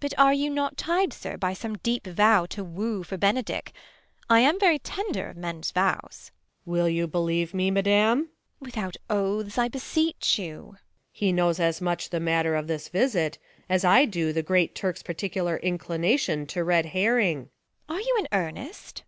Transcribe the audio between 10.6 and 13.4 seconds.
Luc. He knows as much the matter of this visit,